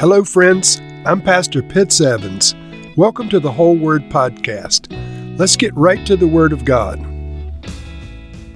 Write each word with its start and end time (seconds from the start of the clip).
Hello, 0.00 0.22
friends. 0.22 0.80
I'm 1.04 1.20
Pastor 1.20 1.60
Pitts 1.60 2.00
Evans. 2.00 2.54
Welcome 2.96 3.28
to 3.30 3.40
the 3.40 3.50
Whole 3.50 3.76
Word 3.76 4.02
Podcast. 4.02 4.86
Let's 5.40 5.56
get 5.56 5.74
right 5.74 6.06
to 6.06 6.16
the 6.16 6.28
Word 6.28 6.52
of 6.52 6.64
God. 6.64 7.00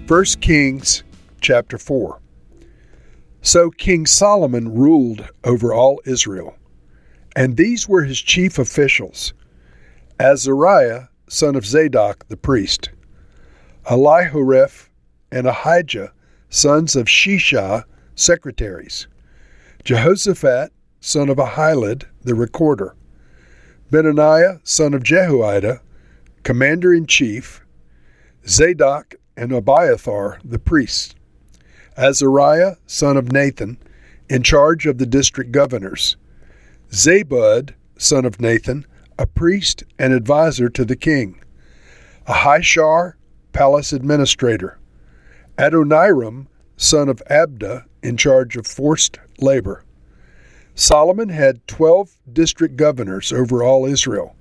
1 0.07 0.25
Kings 0.41 1.03
chapter 1.41 1.79
4. 1.79 2.21
So 3.41 3.73
King 3.73 4.07
Solomon 4.07 4.73
ruled 4.73 5.29
over 5.43 5.75
all 5.75 6.01
Israel, 6.07 6.55
and 7.35 7.57
these 7.57 7.89
were 7.89 8.05
his 8.05 8.21
chief 8.21 8.61
officials 8.61 9.35
Azariah, 10.21 11.09
son 11.29 11.57
of 11.57 11.67
Zadok 11.67 12.25
the 12.29 12.37
priest, 12.37 12.91
Elihoreph 13.91 14.89
and 15.33 15.49
Ahijah, 15.49 16.13
sons 16.51 16.95
of 16.95 17.07
Shisha, 17.07 17.83
secretaries, 18.15 19.09
Jehoshaphat, 19.83 20.73
son 21.05 21.29
of 21.29 21.37
Ahilud, 21.37 22.05
the 22.23 22.35
recorder, 22.35 22.95
Benaiah, 23.91 24.61
son 24.63 24.95
of 24.95 25.03
Jehoiada, 25.03 25.83
commander 26.45 26.95
in 26.95 27.07
chief, 27.07 27.61
Zadok 28.49 29.17
and 29.37 29.53
Abiathar, 29.53 30.39
the 30.45 30.61
priests, 30.61 31.17
Azariah, 31.99 32.77
son 32.87 33.17
of 33.17 33.33
Nathan, 33.33 33.79
in 34.29 34.45
charge 34.45 34.87
of 34.87 34.99
the 34.99 35.05
district 35.05 35.51
governors, 35.51 36.17
Zabud, 36.91 37.75
son 37.99 38.25
of 38.25 38.41
Nathan, 38.41 38.87
a 39.19 39.27
priest 39.27 39.83
and 39.99 40.15
adviser 40.15 40.69
to 40.69 40.85
the 40.85 40.97
king, 40.97 41.43
Ahishar, 42.29 43.15
palace 43.53 43.93
administrator, 43.93 44.79
Adoniram, 45.59 46.47
son 46.77 47.09
of 47.09 47.21
Abda, 47.29 47.87
in 48.05 48.17
charge 48.17 48.57
of 48.57 48.69
forced 48.69 49.19
labor. 49.41 49.85
Solomon 50.75 51.29
had 51.29 51.67
twelve 51.67 52.17
district 52.33 52.77
governors 52.77 53.33
over 53.33 53.63
all 53.63 53.85
Israel, 53.85 54.37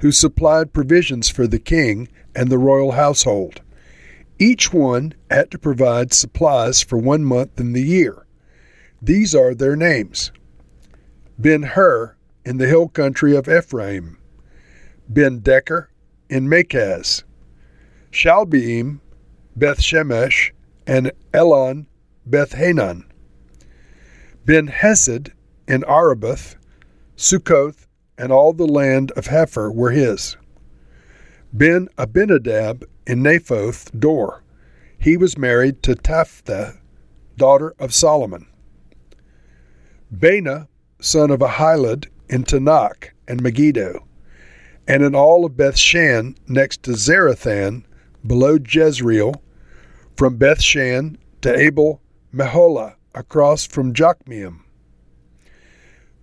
who 0.00 0.12
supplied 0.12 0.72
provisions 0.72 1.28
for 1.28 1.46
the 1.46 1.58
king 1.58 2.08
and 2.34 2.50
the 2.50 2.58
royal 2.58 2.92
household. 2.92 3.62
Each 4.38 4.72
one 4.72 5.14
had 5.30 5.50
to 5.52 5.58
provide 5.58 6.12
supplies 6.12 6.82
for 6.82 6.98
one 6.98 7.24
month 7.24 7.58
in 7.58 7.72
the 7.72 7.82
year. 7.82 8.26
These 9.00 9.34
are 9.34 9.54
their 9.54 9.76
names 9.76 10.32
Ben 11.38 11.62
Hur 11.62 12.16
in 12.44 12.58
the 12.58 12.66
hill 12.66 12.88
country 12.88 13.36
of 13.36 13.48
Ephraim, 13.48 14.18
Ben 15.08 15.40
Deker 15.40 15.86
in 16.28 16.48
Makaz, 16.48 17.22
Shaalbim, 18.10 19.00
Beth 19.54 19.80
Shemesh, 19.80 20.52
and 20.86 21.12
Elon 21.32 21.86
Beth 22.26 22.52
Hanan, 22.54 23.04
Ben 24.44 24.66
Hesed 24.66 25.32
in 25.66 25.84
Arabah, 25.84 26.38
Succoth, 27.16 27.86
and 28.18 28.32
all 28.32 28.52
the 28.52 28.66
land 28.66 29.10
of 29.12 29.26
Hepher 29.26 29.72
were 29.74 29.90
his. 29.90 30.36
Ben 31.52 31.88
Abinadab 31.98 32.84
in 33.06 33.22
Naphoth 33.22 33.98
Dor. 33.98 34.42
He 34.98 35.16
was 35.16 35.38
married 35.38 35.82
to 35.82 35.94
Taphath, 35.94 36.78
daughter 37.36 37.74
of 37.78 37.94
Solomon. 37.94 38.46
Baana, 40.14 40.68
son 41.00 41.30
of 41.30 41.40
Ahilud, 41.40 42.06
in 42.28 42.44
Taanach 42.44 43.10
and 43.28 43.42
Megiddo, 43.42 44.06
and 44.88 45.02
in 45.02 45.14
all 45.14 45.44
of 45.44 45.52
Bethshan 45.52 46.36
next 46.48 46.82
to 46.84 46.92
Zarethan, 46.92 47.84
below 48.26 48.58
Jezreel, 48.58 49.42
from 50.16 50.38
Bethshan 50.38 51.16
to 51.42 51.56
Abel 51.56 52.00
Meholah, 52.34 52.94
across 53.14 53.66
from 53.66 53.92
Jokmeam. 53.92 54.60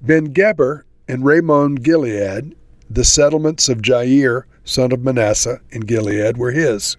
Ben 0.06 0.34
Geber 0.34 0.86
and 1.08 1.24
Ramoth 1.24 1.82
Gilead, 1.82 2.58
the 2.90 3.06
settlements 3.06 3.70
of 3.70 3.82
Jair, 3.82 4.44
son 4.66 4.92
of 4.92 5.02
Manasseh, 5.02 5.62
in 5.70 5.82
Gilead, 5.82 6.36
were 6.36 6.52
his, 6.52 6.98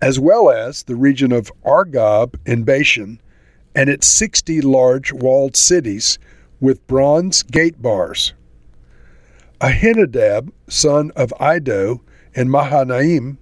as 0.00 0.18
well 0.18 0.48
as 0.48 0.84
the 0.84 0.96
region 0.96 1.32
of 1.32 1.52
Argob 1.66 2.34
in 2.46 2.64
Bashan 2.64 3.20
and 3.74 3.90
its 3.90 4.06
sixty 4.06 4.62
large 4.62 5.12
walled 5.12 5.54
cities 5.54 6.18
with 6.60 6.86
bronze 6.86 7.42
gate 7.42 7.82
bars. 7.82 8.32
Ahinadab, 9.60 10.50
son 10.66 11.12
of 11.14 11.30
Iddo 11.38 12.00
in 12.32 12.48
Mahanaim, 12.48 13.36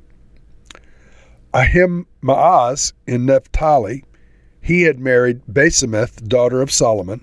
Ahimaaz 1.54 2.94
in 3.06 3.26
Naphtali, 3.26 4.02
he 4.60 4.82
had 4.82 4.98
married 4.98 5.42
Basemath, 5.46 6.26
daughter 6.26 6.60
of 6.60 6.72
Solomon, 6.72 7.22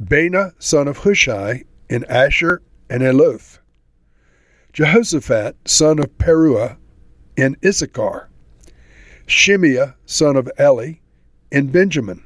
Baana, 0.00 0.52
son 0.58 0.88
of 0.88 0.98
Hushai, 0.98 1.64
in 1.88 2.04
Asher 2.04 2.62
and 2.88 3.02
Aloth, 3.02 3.58
Jehoshaphat, 4.72 5.56
son 5.66 5.98
of 5.98 6.16
Paruah, 6.18 6.76
in 7.36 7.56
Issachar, 7.64 8.28
Shimei, 9.26 9.92
son 10.06 10.36
of 10.36 10.50
Eli, 10.58 10.94
in 11.50 11.68
Benjamin, 11.68 12.24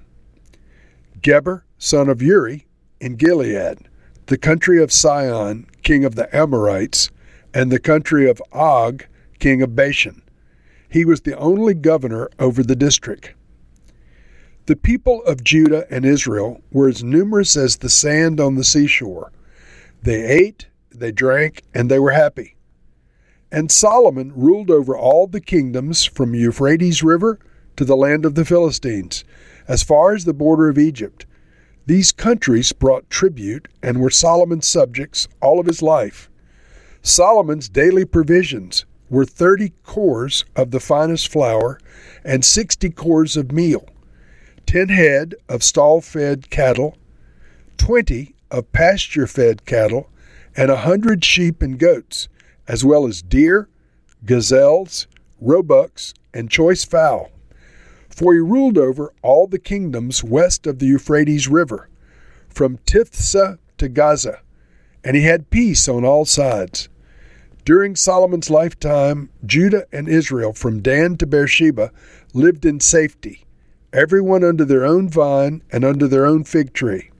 Geber, 1.21 1.65
son 1.79 2.09
of 2.09 2.23
Uri, 2.23 2.67
in 3.01 3.17
Gilead, 3.17 3.89
the 4.27 4.39
country 4.39 4.83
of 4.83 4.93
Sihon, 4.93 5.67
king 5.83 6.05
of 6.05 6.15
the 6.15 6.35
Amorites, 6.35 7.11
and 7.53 7.71
the 7.71 7.81
country 7.81 8.29
of 8.29 8.43
Og, 8.53 9.05
king 9.39 9.63
of 9.63 9.75
Bashan. 9.75 10.23
He 10.89 11.05
was 11.05 11.23
the 11.23 11.37
only 11.37 11.75
governor 11.75 12.29
over 12.39 12.63
the 12.63 12.77
district. 12.77 13.35
The 14.67 14.75
people 14.75 15.23
of 15.23 15.45
Judah 15.45 15.87
and 15.91 16.05
Israel 16.05 16.61
were 16.73 16.89
as 16.89 17.05
numerous 17.05 17.57
as 17.57 17.77
the 17.77 17.89
sand 17.89 18.41
on 18.41 18.57
the 18.57 18.65
seashore. 18.65 19.31
They 20.03 20.25
ate, 20.25 20.67
they 20.91 21.13
drank, 21.13 21.63
and 21.73 21.89
they 21.89 22.01
were 22.01 22.11
happy. 22.11 22.57
And 23.53 23.71
Solomon 23.71 24.33
ruled 24.35 24.73
over 24.73 24.97
all 24.97 25.29
the 25.29 25.41
kingdoms 25.41 26.05
from 26.05 26.35
Euphrates 26.35 27.05
River 27.05 27.39
to 27.77 27.85
the 27.85 27.95
land 27.95 28.25
of 28.25 28.35
the 28.35 28.45
Philistines, 28.45 29.23
as 29.69 29.85
far 29.85 30.15
as 30.15 30.25
the 30.25 30.35
border 30.35 30.69
of 30.69 30.79
Egypt. 30.79 31.27
These 31.87 32.11
countries 32.11 32.73
brought 32.73 33.09
tribute 33.09 33.69
and 33.85 34.01
were 34.01 34.11
Solomon's 34.11 34.67
subjects 34.67 35.29
all 35.41 35.61
of 35.61 35.67
his 35.67 35.81
life. 35.81 36.29
Solomon's 37.03 37.69
daily 37.69 38.05
provisions 38.05 38.85
were 39.09 39.25
thirty 39.25 39.75
cors 39.85 40.45
of 40.57 40.73
the 40.73 40.81
finest 40.81 41.29
flour 41.29 41.79
and 42.25 42.45
sixty 42.45 42.91
cors 42.91 43.37
of 43.37 43.53
meal 43.53 43.89
ten 44.67 44.89
head 44.89 45.35
of 45.49 45.63
stall 45.63 46.01
fed 46.01 46.51
cattle, 46.51 46.99
twenty 47.79 48.35
of 48.51 48.71
pasture 48.73 49.27
fed 49.27 49.65
cattle, 49.65 50.11
and 50.57 50.71
a 50.71 50.79
hundred 50.79 51.25
sheep 51.25 51.63
and 51.63 51.79
goats, 51.79 52.29
as 52.67 52.85
well 52.85 53.07
as 53.07 53.23
deer, 53.23 53.69
gazelles, 54.25 55.07
roebucks, 55.41 56.15
and 56.35 56.51
choice 56.51 56.85
fowl. 56.85 57.31
For 58.09 58.33
he 58.35 58.41
ruled 58.41 58.77
over 58.77 59.13
all 59.23 59.47
the 59.47 59.59
kingdoms 59.59 60.25
west 60.25 60.67
of 60.67 60.79
the 60.79 60.87
Euphrates 60.87 61.49
River, 61.49 61.89
from 62.49 62.79
Tiphsah 62.79 63.59
to 63.79 63.89
Gaza, 63.89 64.41
and 65.05 65.15
he 65.15 65.23
had 65.23 65.51
peace 65.51 65.89
on 65.89 66.05
all 66.05 66.25
sides. 66.25 66.89
During 67.65 67.95
Solomon's 67.95 68.51
lifetime, 68.51 69.31
Judah 69.45 69.87
and 69.93 70.09
Israel, 70.09 70.53
from 70.53 70.83
Dan 70.83 71.17
to 71.19 71.27
Beersheba, 71.27 71.93
lived 72.33 72.65
in 72.65 72.81
safety 72.81 73.46
everyone 73.97 74.45
under 74.45 74.65
their 74.65 74.85
own 74.85 75.09
vine 75.09 75.63
and 75.73 75.83
under 75.83 76.07
their 76.07 76.27
own 76.27 76.45
fig 76.45 76.75
tree. 76.75 77.11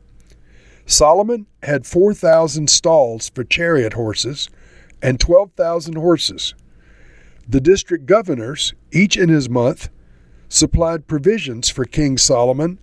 Solomon 0.85 1.47
had 1.63 1.87
4,000 1.87 2.69
stalls 2.69 3.31
for 3.31 3.45
chariot 3.45 3.95
horses 3.95 4.51
and 5.01 5.19
12,000 5.19 5.97
horses. 5.97 6.55
The 7.49 7.63
district 7.63 8.05
governors, 8.05 8.75
each 8.93 9.17
in 9.17 9.31
his 9.31 9.49
month, 9.49 9.89
supplied 10.49 11.07
provisions 11.07 11.71
for 11.71 11.87
King 11.87 12.19
Solomon 12.19 12.79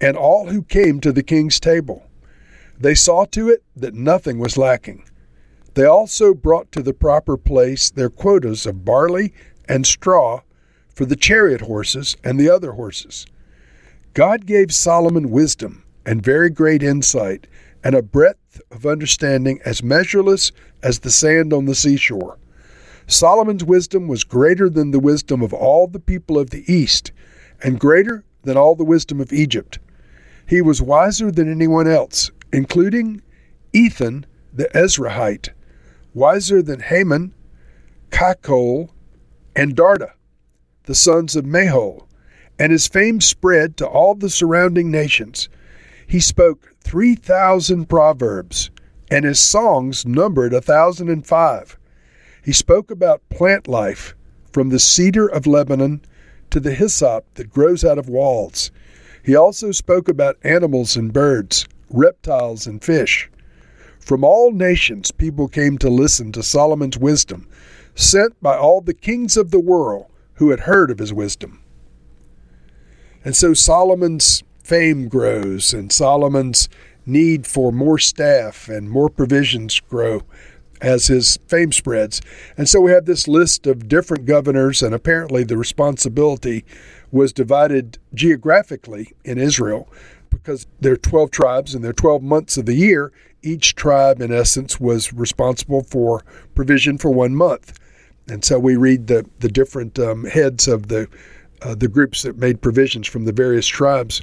and 0.00 0.16
all 0.16 0.48
who 0.48 0.62
came 0.62 1.00
to 1.00 1.12
the 1.12 1.22
king's 1.22 1.58
table. 1.58 2.06
They 2.78 2.94
saw 2.94 3.24
to 3.26 3.48
it 3.48 3.64
that 3.74 3.94
nothing 3.94 4.38
was 4.38 4.56
lacking. 4.56 5.04
They 5.74 5.84
also 5.84 6.32
brought 6.32 6.70
to 6.72 6.82
the 6.82 6.94
proper 6.94 7.36
place 7.36 7.90
their 7.90 8.10
quotas 8.10 8.66
of 8.66 8.84
barley 8.84 9.34
and 9.68 9.84
straw 9.84 10.42
for 10.94 11.06
the 11.06 11.16
chariot 11.16 11.62
horses 11.62 12.16
and 12.22 12.38
the 12.38 12.48
other 12.48 12.72
horses. 12.72 13.26
God 14.14 14.44
gave 14.44 14.74
Solomon 14.74 15.30
wisdom 15.30 15.84
and 16.04 16.22
very 16.22 16.50
great 16.50 16.82
insight 16.82 17.46
and 17.82 17.94
a 17.94 18.02
breadth 18.02 18.60
of 18.70 18.84
understanding 18.84 19.58
as 19.64 19.82
measureless 19.82 20.52
as 20.82 20.98
the 20.98 21.10
sand 21.10 21.52
on 21.52 21.64
the 21.64 21.74
seashore. 21.74 22.38
Solomon's 23.06 23.64
wisdom 23.64 24.08
was 24.08 24.24
greater 24.24 24.68
than 24.68 24.90
the 24.90 25.00
wisdom 25.00 25.42
of 25.42 25.54
all 25.54 25.86
the 25.86 25.98
people 25.98 26.38
of 26.38 26.50
the 26.50 26.70
East, 26.72 27.10
and 27.62 27.80
greater 27.80 28.24
than 28.42 28.56
all 28.56 28.74
the 28.74 28.84
wisdom 28.84 29.20
of 29.20 29.32
Egypt. 29.32 29.78
He 30.46 30.60
was 30.60 30.82
wiser 30.82 31.30
than 31.30 31.50
anyone 31.50 31.88
else, 31.88 32.30
including 32.52 33.22
Ethan 33.72 34.26
the 34.52 34.68
Ezrahite, 34.74 35.50
wiser 36.12 36.62
than 36.62 36.80
Heman, 36.80 37.32
Calkol, 38.10 38.90
and 39.56 39.74
Darda, 39.74 40.12
the 40.84 40.94
sons 40.94 41.34
of 41.34 41.46
Mahol, 41.46 42.06
and 42.62 42.70
his 42.70 42.86
fame 42.86 43.20
spread 43.20 43.76
to 43.76 43.84
all 43.84 44.14
the 44.14 44.30
surrounding 44.30 44.88
nations. 44.88 45.48
He 46.06 46.20
spoke 46.20 46.76
3,000 46.84 47.86
proverbs, 47.86 48.70
and 49.10 49.24
his 49.24 49.40
songs 49.40 50.06
numbered 50.06 50.52
a 50.52 50.62
1,005. 50.62 51.76
He 52.44 52.52
spoke 52.52 52.92
about 52.92 53.28
plant 53.30 53.66
life, 53.66 54.14
from 54.52 54.68
the 54.68 54.78
cedar 54.78 55.26
of 55.26 55.44
Lebanon 55.44 56.02
to 56.50 56.60
the 56.60 56.72
hyssop 56.72 57.24
that 57.34 57.50
grows 57.50 57.84
out 57.84 57.98
of 57.98 58.08
walls. 58.08 58.70
He 59.24 59.34
also 59.34 59.72
spoke 59.72 60.08
about 60.08 60.38
animals 60.44 60.94
and 60.94 61.12
birds, 61.12 61.66
reptiles 61.90 62.68
and 62.68 62.80
fish. 62.80 63.28
From 63.98 64.22
all 64.22 64.52
nations, 64.52 65.10
people 65.10 65.48
came 65.48 65.78
to 65.78 65.90
listen 65.90 66.30
to 66.30 66.44
Solomon's 66.44 66.96
wisdom, 66.96 67.48
sent 67.96 68.40
by 68.40 68.56
all 68.56 68.80
the 68.80 68.94
kings 68.94 69.36
of 69.36 69.50
the 69.50 69.58
world 69.58 70.06
who 70.34 70.50
had 70.50 70.60
heard 70.60 70.92
of 70.92 71.00
his 71.00 71.12
wisdom. 71.12 71.58
And 73.24 73.36
so 73.36 73.54
Solomon's 73.54 74.42
fame 74.62 75.08
grows, 75.08 75.72
and 75.72 75.92
Solomon's 75.92 76.68
need 77.04 77.46
for 77.46 77.72
more 77.72 77.98
staff 77.98 78.68
and 78.68 78.90
more 78.90 79.08
provisions 79.08 79.80
grow 79.80 80.22
as 80.80 81.06
his 81.06 81.38
fame 81.46 81.72
spreads. 81.72 82.20
And 82.56 82.68
so 82.68 82.80
we 82.80 82.90
have 82.90 83.06
this 83.06 83.28
list 83.28 83.66
of 83.66 83.88
different 83.88 84.26
governors, 84.26 84.82
and 84.82 84.94
apparently 84.94 85.44
the 85.44 85.56
responsibility 85.56 86.64
was 87.10 87.32
divided 87.32 87.98
geographically 88.14 89.12
in 89.24 89.38
Israel 89.38 89.88
because 90.30 90.66
there 90.80 90.94
are 90.94 90.96
12 90.96 91.30
tribes 91.30 91.74
and 91.74 91.84
there 91.84 91.90
are 91.90 91.94
12 91.94 92.22
months 92.22 92.56
of 92.56 92.66
the 92.66 92.74
year. 92.74 93.12
Each 93.42 93.74
tribe, 93.74 94.20
in 94.20 94.32
essence, 94.32 94.80
was 94.80 95.12
responsible 95.12 95.84
for 95.84 96.24
provision 96.54 96.98
for 96.98 97.10
one 97.10 97.34
month. 97.34 97.78
And 98.28 98.44
so 98.44 98.58
we 98.58 98.76
read 98.76 99.08
the, 99.08 99.28
the 99.40 99.48
different 99.48 99.98
um, 99.98 100.24
heads 100.24 100.68
of 100.68 100.88
the, 100.88 101.08
uh, 101.64 101.74
the 101.74 101.88
groups 101.88 102.22
that 102.22 102.38
made 102.38 102.60
provisions 102.60 103.06
from 103.06 103.24
the 103.24 103.32
various 103.32 103.66
tribes. 103.66 104.22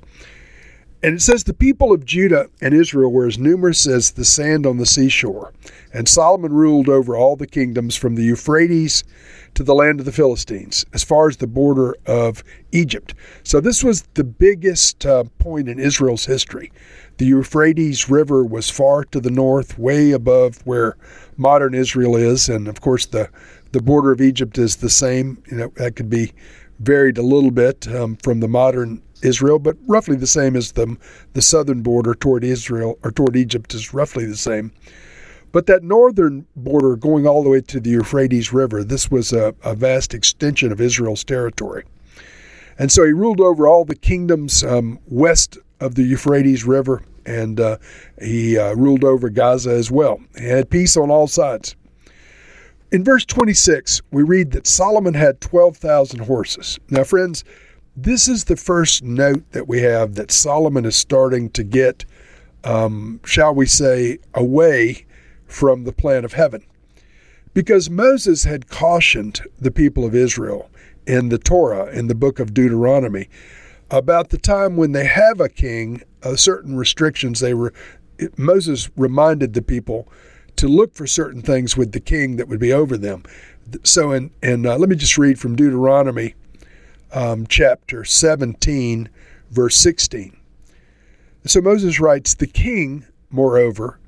And 1.01 1.15
it 1.15 1.21
says 1.21 1.45
the 1.45 1.53
people 1.53 1.93
of 1.93 2.05
Judah 2.05 2.49
and 2.61 2.73
Israel 2.73 3.11
were 3.11 3.25
as 3.25 3.39
numerous 3.39 3.87
as 3.87 4.11
the 4.11 4.25
sand 4.25 4.65
on 4.65 4.77
the 4.77 4.85
seashore. 4.85 5.53
And 5.93 6.09
Solomon 6.09 6.51
ruled 6.51 6.89
over 6.89 7.15
all 7.15 7.37
the 7.37 7.47
kingdoms 7.47 7.95
from 7.95 8.15
the 8.15 8.23
Euphrates 8.23 9.05
to 9.55 9.63
the 9.63 9.73
land 9.73 9.99
of 9.99 10.05
the 10.05 10.11
Philistines, 10.11 10.85
as 10.93 11.03
far 11.03 11.29
as 11.29 11.37
the 11.37 11.47
border 11.47 11.95
of 12.05 12.43
Egypt. 12.73 13.15
So 13.43 13.61
this 13.61 13.81
was 13.83 14.03
the 14.13 14.25
biggest 14.25 15.05
uh, 15.05 15.23
point 15.39 15.69
in 15.69 15.79
Israel's 15.79 16.25
history. 16.25 16.71
The 17.17 17.25
Euphrates 17.25 18.09
River 18.09 18.43
was 18.43 18.69
far 18.69 19.05
to 19.05 19.19
the 19.19 19.31
north, 19.31 19.79
way 19.79 20.11
above 20.11 20.65
where 20.65 20.97
modern 21.37 21.73
Israel 21.73 22.15
is, 22.15 22.49
and 22.49 22.67
of 22.67 22.81
course 22.81 23.05
the 23.05 23.29
the 23.71 23.81
border 23.81 24.11
of 24.11 24.19
Egypt 24.19 24.57
is 24.57 24.77
the 24.77 24.89
same. 24.89 25.41
You 25.51 25.57
know 25.57 25.73
that 25.75 25.95
could 25.95 26.09
be 26.09 26.33
varied 26.79 27.17
a 27.17 27.21
little 27.23 27.51
bit 27.51 27.87
um, 27.87 28.15
from 28.17 28.39
the 28.39 28.47
modern 28.47 29.01
Israel, 29.21 29.59
but 29.59 29.77
roughly 29.87 30.15
the 30.15 30.27
same 30.27 30.55
as 30.55 30.71
the, 30.71 30.97
the 31.33 31.41
southern 31.41 31.81
border 31.81 32.13
toward 32.13 32.43
Israel 32.43 32.97
or 33.03 33.11
toward 33.11 33.35
Egypt 33.35 33.73
is 33.73 33.93
roughly 33.93 34.25
the 34.25 34.37
same. 34.37 34.71
But 35.51 35.65
that 35.65 35.83
northern 35.83 36.45
border 36.55 36.95
going 36.95 37.25
all 37.27 37.43
the 37.43 37.49
way 37.49 37.61
to 37.61 37.79
the 37.79 37.89
Euphrates 37.89 38.53
River, 38.53 38.83
this 38.83 39.09
was 39.09 39.33
a, 39.33 39.53
a 39.63 39.73
vast 39.73 40.13
extension 40.13 40.71
of 40.71 40.79
Israel's 40.79 41.23
territory. 41.23 41.83
And 42.77 42.91
so 42.91 43.03
he 43.03 43.11
ruled 43.11 43.41
over 43.41 43.67
all 43.67 43.83
the 43.83 43.95
kingdoms 43.95 44.63
um, 44.63 44.99
west 45.07 45.57
of 45.79 45.95
the 45.95 46.03
Euphrates 46.03 46.65
River, 46.65 47.03
and 47.25 47.59
uh, 47.59 47.77
he 48.21 48.57
uh, 48.57 48.73
ruled 48.73 49.03
over 49.03 49.29
Gaza 49.29 49.71
as 49.71 49.91
well. 49.91 50.21
He 50.37 50.45
had 50.45 50.69
peace 50.69 50.95
on 50.95 51.09
all 51.09 51.27
sides. 51.27 51.75
In 52.91 53.03
verse 53.03 53.23
26, 53.23 54.01
we 54.09 54.23
read 54.23 54.51
that 54.51 54.65
Solomon 54.65 55.13
had 55.13 55.41
12,000 55.41 56.21
horses. 56.21 56.79
Now, 56.89 57.03
friends, 57.03 57.43
this 57.95 58.27
is 58.27 58.45
the 58.45 58.55
first 58.55 59.03
note 59.03 59.43
that 59.51 59.67
we 59.67 59.81
have 59.81 60.15
that 60.15 60.31
Solomon 60.31 60.85
is 60.85 60.95
starting 60.95 61.51
to 61.51 61.63
get, 61.63 62.05
um, 62.63 63.19
shall 63.23 63.53
we 63.53 63.67
say, 63.67 64.17
away 64.33 65.05
from 65.45 65.83
the 65.83 65.91
plan 65.91 66.25
of 66.25 66.33
heaven. 66.33 66.63
Because 67.53 67.91
Moses 67.91 68.43
had 68.43 68.69
cautioned 68.69 69.41
the 69.59 69.71
people 69.71 70.03
of 70.03 70.15
Israel 70.15 70.71
in 71.05 71.29
the 71.29 71.37
Torah, 71.37 71.91
in 71.91 72.07
the 72.07 72.15
book 72.15 72.39
of 72.39 72.55
Deuteronomy, 72.55 73.29
about 73.91 74.29
the 74.29 74.37
time 74.37 74.77
when 74.77 74.93
they 74.93 75.05
have 75.05 75.39
a 75.39 75.49
king, 75.49 76.01
uh, 76.23 76.35
certain 76.35 76.75
restrictions. 76.75 77.39
They 77.39 77.53
were 77.53 77.73
Moses 78.37 78.89
reminded 78.97 79.53
the 79.53 79.61
people 79.61 80.07
to 80.59 80.67
look 80.67 80.93
for 80.93 81.07
certain 81.07 81.41
things 81.41 81.77
with 81.77 81.93
the 81.93 81.99
king 81.99 82.35
that 82.35 82.47
would 82.47 82.59
be 82.59 82.73
over 82.73 82.97
them. 82.97 83.23
So, 83.83 84.11
in, 84.11 84.31
and 84.43 84.65
uh, 84.65 84.77
let 84.77 84.89
me 84.89 84.95
just 84.95 85.17
read 85.17 85.39
from 85.39 85.55
Deuteronomy 85.55 86.35
um, 87.13 87.47
chapter 87.47 88.03
17, 88.03 89.09
verse 89.51 89.75
16. 89.77 90.35
So 91.45 91.61
Moses 91.61 91.99
writes, 92.01 92.33
The 92.33 92.47
king, 92.47 93.05
moreover, 93.29 93.99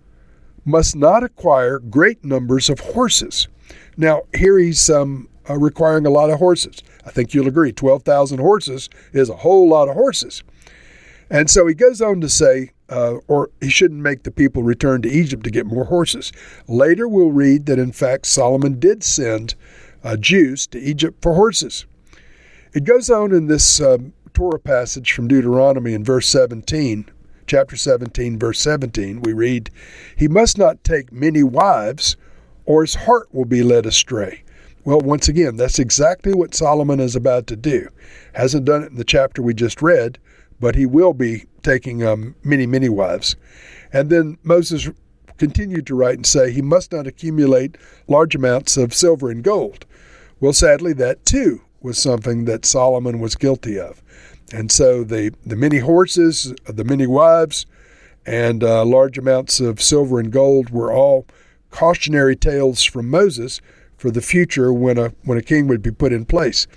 must 0.66 0.96
not 0.96 1.24
acquire 1.24 1.80
great 1.80 2.24
numbers 2.24 2.70
of 2.70 2.80
horses. 2.80 3.48
Now, 3.96 4.24
here 4.36 4.58
he's 4.60 4.90
um, 4.90 5.30
uh, 5.50 5.58
requiring 5.58 6.06
a 6.06 6.10
lot 6.10 6.30
of 6.30 6.40
horses. 6.40 6.84
I 7.06 7.12
think 7.12 7.34
you'll 7.34 7.48
agree 7.48 7.72
12,000 7.72 8.40
horses 8.40 8.90
is 9.14 9.30
a 9.30 9.38
whole 9.38 9.70
lot 9.70 9.88
of 9.88 9.96
horses. 9.96 10.44
And 11.32 11.50
so 11.50 11.66
he 11.66 11.74
goes 11.74 12.02
on 12.02 12.20
to 12.22 12.30
say, 12.30 12.72
uh, 12.90 13.16
or 13.30 13.50
he 13.62 13.70
shouldn't 13.70 14.02
make 14.02 14.24
the 14.24 14.32
people 14.32 14.64
return 14.64 15.02
to 15.02 15.10
Egypt 15.10 15.46
to 15.46 15.50
get 15.50 15.66
more 15.66 15.86
horses. 15.86 16.34
Later, 16.68 17.08
we'll 17.08 17.32
read 17.32 17.66
that 17.68 17.80
in 17.80 17.94
fact 17.94 18.26
Solomon 18.26 18.80
did 18.80 19.02
send 19.02 19.56
uh, 20.04 20.18
Jews 20.18 20.68
to 20.68 20.80
Egypt 20.80 21.22
for 21.22 21.34
horses. 21.36 21.86
It 22.74 22.84
goes 22.84 23.10
on 23.10 23.34
in 23.34 23.48
this 23.48 23.80
um, 23.80 24.12
Torah 24.34 24.60
passage 24.60 25.14
from 25.14 25.30
Deuteronomy 25.30 25.94
in 25.94 26.04
verse 26.04 26.28
17, 26.28 27.10
chapter 27.48 27.78
17, 27.78 28.38
verse 28.38 28.60
17, 28.60 29.22
we 29.22 29.34
read, 29.34 29.70
He 30.18 30.28
must 30.28 30.58
not 30.58 30.84
take 30.84 31.12
many 31.12 31.44
wives, 31.44 32.18
or 32.66 32.82
his 32.82 32.96
heart 32.96 33.28
will 33.34 33.46
be 33.46 33.64
led 33.64 33.86
astray. 33.86 34.44
Well, 34.84 35.00
once 35.00 35.28
again, 35.28 35.58
that's 35.58 35.80
exactly 35.80 36.34
what 36.34 36.56
Solomon 36.56 37.00
is 37.00 37.16
about 37.16 37.48
to 37.48 37.56
do. 37.56 37.88
Hasn't 38.34 38.66
done 38.66 38.84
it 38.84 38.92
in 38.92 38.98
the 38.98 39.04
chapter 39.04 39.42
we 39.42 39.54
just 39.54 39.82
read, 39.82 40.18
but 40.62 40.76
he 40.76 40.86
will 40.86 41.14
be 41.14 41.46
taking 41.64 42.04
um, 42.04 42.36
many, 42.44 42.66
many 42.66 42.88
wives. 42.88 43.36
And 43.92 44.10
then 44.10 44.38
Moses 44.44 44.90
continued 45.38 45.88
to 45.88 45.96
write 45.96 46.16
and 46.16 46.26
say, 46.26 46.52
He 46.52 46.62
must 46.62 46.94
not 46.94 47.08
accumulate 47.08 47.78
large 48.08 48.36
amounts 48.36 48.78
of 48.78 48.94
silver 48.94 49.30
and 49.30 49.44
gold. 49.44 49.86
Well, 50.40 50.54
sadly, 50.54 50.94
that 50.94 51.26
too 51.26 51.62
was 51.82 51.98
something 51.98 52.46
that 52.46 52.64
Solomon 52.64 53.20
was 53.20 53.36
guilty 53.36 53.80
of. 53.80 54.02
And 54.54 54.72
so 54.72 55.04
the, 55.04 55.34
the 55.46 55.56
many 55.56 55.80
horses, 55.80 56.54
the 56.68 56.84
many 56.84 57.08
wives, 57.08 57.66
and 58.26 58.64
uh, 58.64 58.86
large 58.86 59.18
amounts 59.18 59.60
of 59.60 59.82
silver 59.82 60.20
and 60.20 60.32
gold 60.32 60.70
were 60.70 60.94
all 60.94 61.26
cautionary 61.72 62.36
tales 62.36 62.84
from 62.84 63.10
Moses 63.10 63.62
for 63.98 64.12
the 64.12 64.22
future 64.22 64.72
when 64.72 64.98
a, 64.98 65.14
when 65.24 65.38
a 65.38 65.42
king 65.42 65.68
would 65.68 65.82
be 65.82 65.92
put 65.92 66.14
in 66.14 66.26
place. 66.26 66.68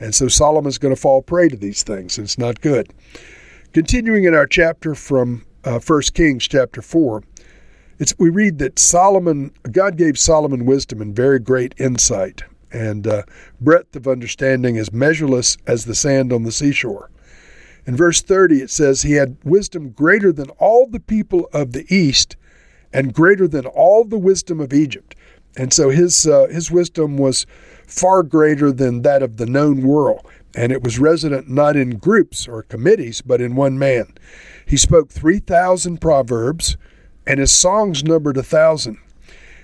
And 0.00 0.14
so 0.14 0.28
Solomon's 0.28 0.78
going 0.78 0.94
to 0.94 1.00
fall 1.00 1.22
prey 1.22 1.48
to 1.48 1.56
these 1.56 1.82
things. 1.82 2.18
and 2.18 2.24
It's 2.24 2.38
not 2.38 2.60
good. 2.60 2.92
Continuing 3.72 4.24
in 4.24 4.34
our 4.34 4.46
chapter 4.46 4.94
from 4.94 5.44
uh, 5.64 5.78
1 5.78 6.02
Kings 6.14 6.46
chapter 6.46 6.82
4, 6.82 7.22
it's, 7.98 8.14
we 8.18 8.28
read 8.28 8.58
that 8.58 8.78
Solomon, 8.78 9.52
God 9.70 9.96
gave 9.96 10.18
Solomon 10.18 10.66
wisdom 10.66 11.00
and 11.00 11.16
very 11.16 11.38
great 11.38 11.74
insight 11.78 12.42
and 12.72 13.06
uh, 13.06 13.22
breadth 13.60 13.96
of 13.96 14.06
understanding 14.06 14.76
is 14.76 14.92
measureless 14.92 15.56
as 15.66 15.84
the 15.84 15.94
sand 15.94 16.32
on 16.32 16.42
the 16.42 16.52
seashore. 16.52 17.10
In 17.86 17.96
verse 17.96 18.20
30, 18.20 18.62
it 18.62 18.70
says, 18.70 19.02
He 19.02 19.12
had 19.12 19.36
wisdom 19.44 19.90
greater 19.90 20.32
than 20.32 20.50
all 20.58 20.86
the 20.86 21.00
people 21.00 21.48
of 21.52 21.72
the 21.72 21.86
east 21.94 22.36
and 22.92 23.14
greater 23.14 23.46
than 23.46 23.66
all 23.66 24.04
the 24.04 24.18
wisdom 24.18 24.60
of 24.60 24.72
Egypt. 24.72 25.14
And 25.56 25.72
so 25.72 25.90
his, 25.90 26.26
uh, 26.26 26.46
his 26.50 26.70
wisdom 26.70 27.16
was 27.16 27.46
far 27.86 28.22
greater 28.22 28.72
than 28.72 29.02
that 29.02 29.22
of 29.22 29.36
the 29.36 29.46
known 29.46 29.82
world, 29.82 30.26
and 30.54 30.72
it 30.72 30.82
was 30.82 30.98
resident 30.98 31.48
not 31.48 31.76
in 31.76 31.98
groups 31.98 32.46
or 32.46 32.62
committees, 32.62 33.22
but 33.22 33.40
in 33.40 33.56
one 33.56 33.78
man. 33.78 34.12
He 34.66 34.76
spoke 34.76 35.10
3,000 35.10 36.00
proverbs, 36.00 36.76
and 37.26 37.40
his 37.40 37.52
songs 37.52 38.04
numbered 38.04 38.36
a 38.36 38.42
thousand. 38.42 38.98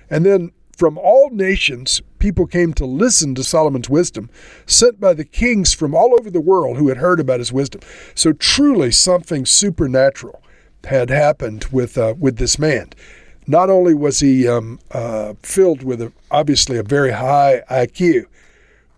And 0.09 0.25
then 0.25 0.51
from 0.77 0.97
all 0.97 1.29
nations, 1.31 2.01
people 2.19 2.47
came 2.47 2.73
to 2.73 2.85
listen 2.85 3.35
to 3.35 3.43
Solomon's 3.43 3.89
wisdom, 3.89 4.29
sent 4.65 4.99
by 4.99 5.13
the 5.13 5.25
kings 5.25 5.73
from 5.73 5.93
all 5.93 6.15
over 6.17 6.29
the 6.29 6.41
world 6.41 6.77
who 6.77 6.87
had 6.87 6.97
heard 6.97 7.19
about 7.19 7.39
his 7.39 7.53
wisdom. 7.53 7.81
So 8.15 8.33
truly, 8.33 8.91
something 8.91 9.45
supernatural 9.45 10.41
had 10.85 11.09
happened 11.09 11.65
with 11.71 11.97
uh, 11.97 12.15
with 12.17 12.37
this 12.37 12.59
man. 12.59 12.89
Not 13.47 13.69
only 13.69 13.93
was 13.93 14.19
he 14.19 14.47
um, 14.47 14.79
uh, 14.91 15.33
filled 15.41 15.83
with 15.83 16.01
a, 16.01 16.11
obviously 16.31 16.77
a 16.77 16.83
very 16.83 17.11
high 17.11 17.61
IQ, 17.69 18.25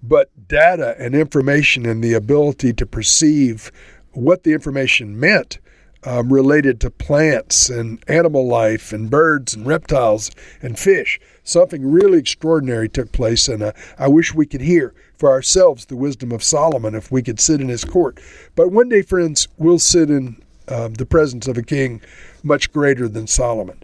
but 0.04 0.30
data 0.48 0.96
and 1.00 1.16
information 1.16 1.86
and 1.86 2.04
the 2.04 2.14
ability 2.14 2.74
to 2.74 2.86
perceive 2.86 3.72
what 4.12 4.44
the 4.44 4.54
information 4.54 5.20
meant 5.20 5.58
um, 6.04 6.32
related 6.32 6.80
to 6.82 6.92
plants 6.92 7.70
and 7.70 8.04
animal 8.08 8.48
life 8.48 8.94
and 8.94 9.10
birds 9.10 9.56
and 9.56 9.66
reptiles 9.66 10.30
and 10.62 10.78
fish 10.78 11.20
something 11.46 11.90
really 11.90 12.18
extraordinary 12.18 12.90
took 12.90 13.12
place, 13.14 13.48
and 13.48 13.64
uh, 13.64 13.72
I 13.98 14.10
wish 14.10 14.34
we 14.34 14.46
could 14.46 14.62
hear 14.62 14.94
for 15.18 15.32
ourselves 15.32 15.86
the 15.86 15.96
wisdom 15.96 16.32
of 16.34 16.44
Solomon 16.44 16.94
if 16.94 17.12
we 17.12 17.24
could 17.24 17.40
sit 17.40 17.62
in 17.62 17.70
his 17.70 17.86
court. 17.86 18.20
But 18.56 18.72
one 18.72 18.90
day, 18.90 19.02
friends, 19.02 19.48
we'll 19.58 19.80
sit 19.80 20.10
in 20.10 20.42
um, 20.68 20.96
the 20.96 21.06
presence 21.06 21.48
of 21.48 21.58
a 21.58 21.64
king 21.64 22.02
much 22.44 22.74
greater 22.74 23.08
than 23.08 23.28
Solomon. 23.28 23.82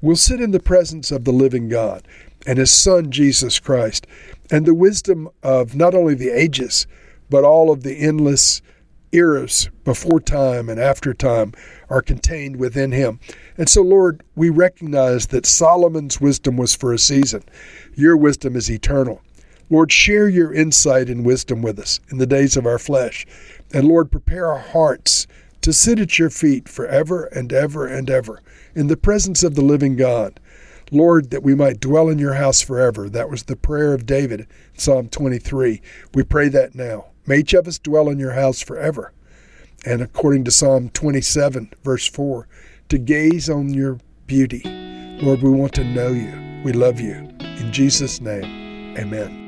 We'll 0.00 0.16
sit 0.16 0.40
in 0.40 0.52
the 0.52 0.60
presence 0.60 1.10
of 1.10 1.24
the 1.24 1.32
living 1.32 1.68
God 1.68 2.06
and 2.46 2.58
his 2.58 2.70
Son, 2.70 3.10
Jesus 3.10 3.58
Christ, 3.58 4.06
and 4.50 4.64
the 4.64 4.74
wisdom 4.74 5.28
of 5.42 5.74
not 5.74 5.94
only 5.94 6.14
the 6.14 6.30
ages, 6.30 6.86
but 7.30 7.44
all 7.44 7.70
of 7.70 7.82
the 7.82 7.96
endless 7.96 8.62
eras 9.12 9.70
before 9.84 10.20
time 10.20 10.68
and 10.68 10.78
after 10.80 11.14
time 11.14 11.52
are 11.90 12.02
contained 12.02 12.56
within 12.56 12.92
him. 12.92 13.18
And 13.56 13.68
so, 13.68 13.82
Lord, 13.82 14.22
we 14.36 14.50
recognize 14.50 15.28
that 15.28 15.46
Solomon's 15.46 16.20
wisdom 16.20 16.56
was 16.56 16.74
for 16.74 16.92
a 16.92 16.98
season. 16.98 17.42
Your 17.94 18.16
wisdom 18.16 18.54
is 18.54 18.70
eternal. 18.70 19.22
Lord, 19.70 19.92
share 19.92 20.28
your 20.28 20.52
insight 20.52 21.08
and 21.08 21.26
wisdom 21.26 21.60
with 21.60 21.78
us 21.78 22.00
in 22.10 22.18
the 22.18 22.26
days 22.26 22.56
of 22.56 22.66
our 22.66 22.78
flesh. 22.78 23.26
And 23.72 23.86
Lord, 23.86 24.10
prepare 24.10 24.46
our 24.46 24.58
hearts 24.58 25.26
to 25.68 25.72
sit 25.74 25.98
at 25.98 26.18
your 26.18 26.30
feet 26.30 26.66
forever 26.66 27.26
and 27.26 27.52
ever 27.52 27.86
and 27.86 28.08
ever 28.08 28.40
in 28.74 28.86
the 28.86 28.96
presence 28.96 29.42
of 29.42 29.54
the 29.54 29.60
living 29.60 29.96
God. 29.96 30.40
Lord, 30.90 31.28
that 31.28 31.42
we 31.42 31.54
might 31.54 31.78
dwell 31.78 32.08
in 32.08 32.18
your 32.18 32.32
house 32.32 32.62
forever. 32.62 33.10
That 33.10 33.28
was 33.28 33.42
the 33.42 33.54
prayer 33.54 33.92
of 33.92 34.06
David, 34.06 34.46
Psalm 34.78 35.10
23. 35.10 35.82
We 36.14 36.22
pray 36.22 36.48
that 36.48 36.74
now. 36.74 37.08
May 37.26 37.40
each 37.40 37.52
of 37.52 37.68
us 37.68 37.78
dwell 37.78 38.08
in 38.08 38.18
your 38.18 38.32
house 38.32 38.62
forever. 38.62 39.12
And 39.84 40.00
according 40.00 40.44
to 40.44 40.50
Psalm 40.50 40.88
27, 40.88 41.74
verse 41.84 42.08
4, 42.08 42.48
to 42.88 42.96
gaze 42.96 43.50
on 43.50 43.68
your 43.74 43.98
beauty. 44.26 44.62
Lord, 45.20 45.42
we 45.42 45.50
want 45.50 45.74
to 45.74 45.84
know 45.84 46.08
you. 46.08 46.62
We 46.64 46.72
love 46.72 46.98
you. 46.98 47.12
In 47.12 47.70
Jesus' 47.74 48.22
name, 48.22 48.96
amen. 48.96 49.47